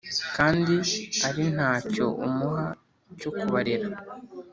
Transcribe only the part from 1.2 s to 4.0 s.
ari ntacyo umuha cyo kubarera